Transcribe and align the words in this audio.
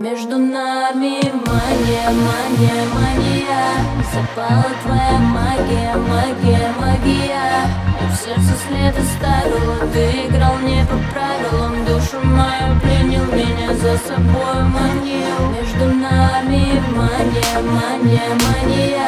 Между 0.00 0.38
нами 0.38 1.20
мания, 1.44 2.08
мания, 2.08 2.84
мания. 2.94 3.66
Запала 4.10 4.64
твоя 4.82 5.18
магия, 5.18 5.94
магия, 5.94 6.72
магия. 6.80 7.68
И 8.00 8.06
в 8.10 8.16
сердце 8.16 8.54
след 8.66 8.94
оставила 8.96 9.76
Ты 9.92 10.26
играл 10.26 10.58
не 10.60 10.86
по 10.86 10.96
правилам. 11.12 11.84
Душу 11.84 12.16
мою 12.24 12.80
пленил, 12.80 13.26
меня 13.26 13.74
за 13.74 13.98
собой 13.98 14.64
манил. 14.72 15.50
Между 15.52 15.94
нами 15.94 16.82
мания, 16.96 17.60
мания, 17.60 18.30
мания. 18.46 19.06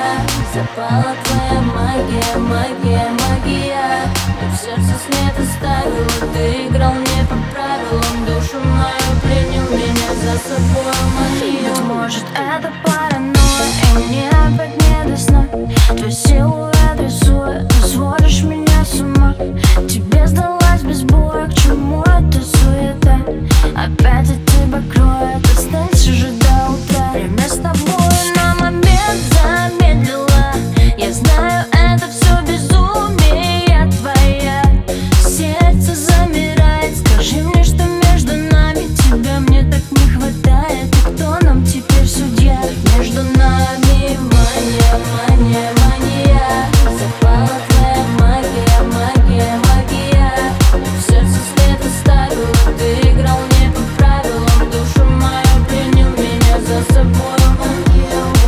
Запала 0.52 1.16
твоя 1.24 1.62
магия, 1.62 2.36
магия, 2.36 3.08
магия. 3.24 4.12
И 4.42 4.44
в 4.44 4.56
сердце 4.60 4.92
след 5.06 5.48
оставила 5.48 6.34
Ты 6.34 6.66
играл 6.66 6.92
не 6.92 7.24
по 7.30 7.36
правилам. 7.50 8.26
Душу 8.26 8.58
мою 8.58 9.20
пленил, 9.22 9.70
меня 9.70 10.12
за 10.22 10.38
собой 10.38 10.71
это 12.58 12.72
паранойя 12.84 13.32
И 13.94 14.08
мне 14.08 14.28
опять 14.30 14.76
не 14.82 15.10
до 15.10 15.16
сна. 15.16 15.46
Твою 15.88 16.10
силу 16.10 16.71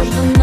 Thank 0.04 0.28
you. 0.28 0.33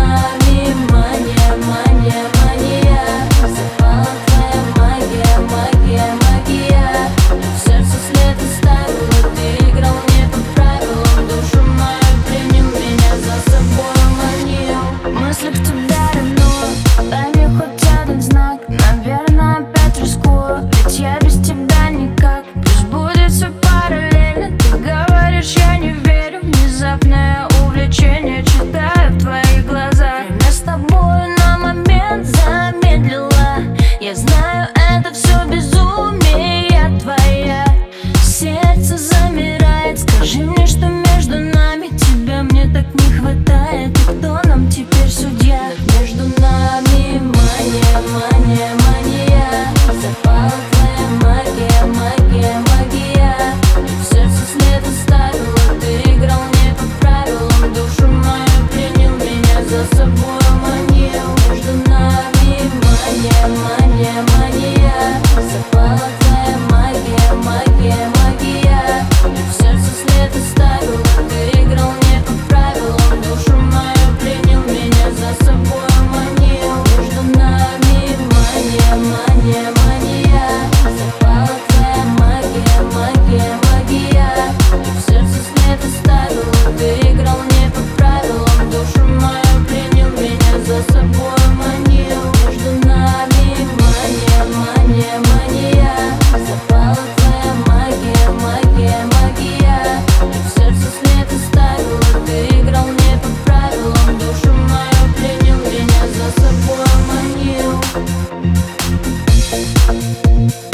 Thank 110.14 110.71